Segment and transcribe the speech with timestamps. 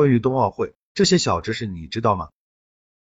[0.00, 2.30] 关于冬奥会，这些小知识你知道吗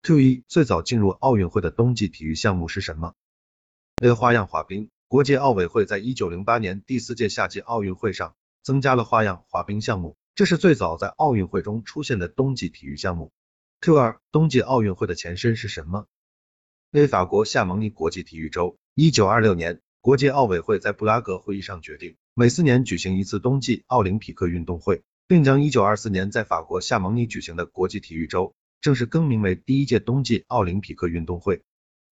[0.02, 3.14] ？Q 一最早进入奥运会的冬季体育项目是什么
[4.02, 4.90] ？A 花样滑冰。
[5.06, 8.34] 国际奥委会在一九零八年第四届夏季奥运会上
[8.64, 13.30] 增加了花样滑冰项目，这是最早在奥运会中出现的冬季体育项目。
[13.80, 16.06] Q 二冬季奥运会的前身是什么
[16.90, 18.76] ？A 法国夏蒙尼国际体育周。
[18.96, 25.04] 一九二六年，国际奥委会在布拉格会议上决定，每四年举行一次冬季奥林匹克运动会。
[25.30, 31.62] 并将一九二四年在法国夏蒙尼举行的国际体育周正式更名为第一届冬季奥林匹克运动会。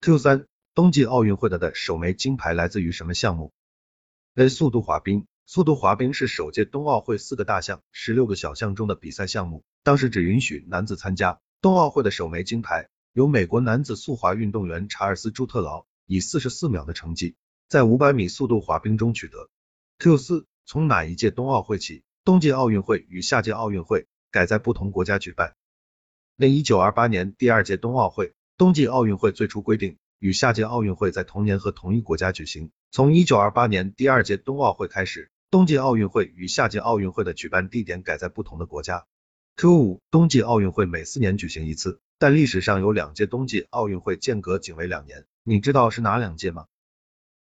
[0.00, 3.52] Q 三冬季奥运会的的首枚金牌来自于什么项目
[4.36, 5.26] ？A 速度滑冰。
[5.46, 11.40] 速度滑冰是首届冬奥会四个大项、十六个小项中的比赛项目，当时只允许男子参加。
[11.60, 17.34] 冬奥会的首枚金牌由美国男子速滑运动员查尔斯朱特劳以四十四秒的成绩
[17.68, 19.50] 在五百米速度滑冰中取得。
[19.98, 22.04] Q 四从哪一届冬奥会起？
[22.28, 25.56] 冬季奥运会与夏季奥运会改在不同国家举办。
[26.36, 32.70] 那一九二八年第二届冬奥会，冬季奥运会最初规定与夏季奥运会在同年和同一国家举行。
[32.90, 39.06] 从一九二八年第二届冬奥会开始，冬季奥运会与夏季奥运会的举办地点改在不同的国家。
[39.56, 46.66] Q 五，冬季奥运会每四年举行一次，但历史上有两届冬季奥运会间隔仅为两年，你知道是哪两届吗？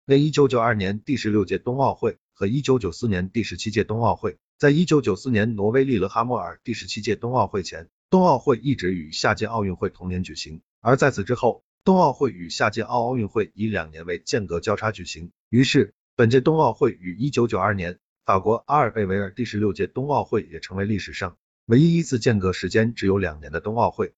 [0.06, 4.36] 那一九九二年第十六届冬奥会和一九九四年第十七届冬奥会。
[4.64, 15.34] 在一九九四年挪威利勒哈默尔第十七届冬奥会前，冬奥会一直与夏季奥运会同年举行，而在此之后，冬奥会与夏季奥奥运会以两年为间隔交叉举行。
[15.50, 24.14] 于是，本届冬奥会与一九九二年法国阿尔贝维尔第十六届冬奥会也成为历史上唯一一次间隔时间只有两年的冬奥会。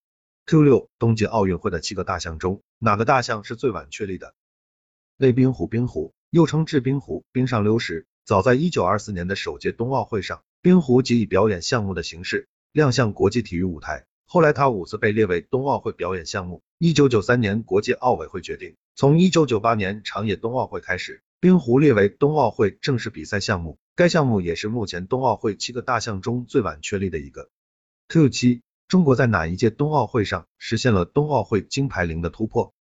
[0.45, 4.35] Q 六冬季奥运会的七个大项中，哪个大项是最晚确立的
[5.17, 8.05] ？A 冰壶，冰壶又称制冰壶、冰上溜石。
[8.25, 14.07] 早在一九二四年的首届冬奥会上，冰壶即以表演项目的形式亮相国际体育舞台。
[14.25, 16.63] 后来，它五次被列为冬奥会表演项目。
[16.79, 23.77] 一九九三年，国际奥委会决定，从一九九八年长野冬奥会开始，冰壶列为冬奥会正式比赛项目。
[23.95, 27.52] 该项目也是目前冬奥会七个大项中最晚确立的一个。
[28.08, 32.73] Q 七，中国在哪一届冬奥会上实现了冬奥会金牌零的突破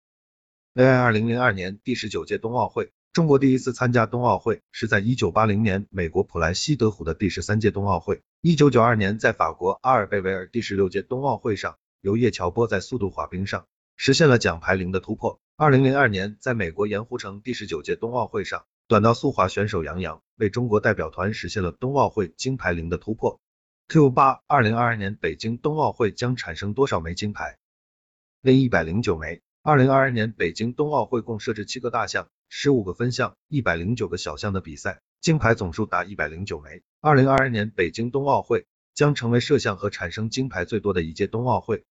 [0.75, 2.91] ？AI 二零零二年第十九届冬奥会。
[3.15, 8.23] 中国第一次参加冬奥会是在一九八零年美国普莱西德湖的第十三届冬奥会。
[8.41, 15.39] 一九九二年在法国阿尔贝维尔第十六届冬奥会上，由叶乔波在速度滑冰上实现了奖牌零的突破。
[15.57, 23.39] 二零零二年在美国盐湖城第十九届冬奥会上，短道速滑选手杨洋为中国代表团实现了冬奥会金牌零的突破。
[23.87, 27.59] Q 八，二零二二年北京冬奥会将产生多少枚金牌
[28.43, 29.41] ？A 一百零九枚。
[29.63, 32.27] 二零二二年北京冬奥会共设置七个大项。
[32.57, 36.85] 十五个分项，一百零九个小项的比赛，金牌总数达一百零九枚。
[37.01, 41.83] 二零二二年北京冬奥会将成为摄像和产生金牌最多的一届冬奥会。